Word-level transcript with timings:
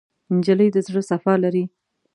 نجلۍ 0.35 0.67
د 0.75 0.77
زړه 0.87 1.01
صفا 1.09 1.33
لري. 1.43 1.63